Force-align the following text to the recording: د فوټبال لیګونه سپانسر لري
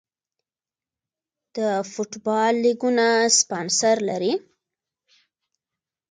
د 1.55 1.57
فوټبال 1.91 2.53
لیګونه 2.63 3.07
سپانسر 3.39 3.95
لري 4.09 4.33